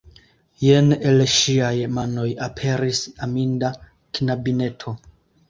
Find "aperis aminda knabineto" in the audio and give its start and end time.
2.47-4.97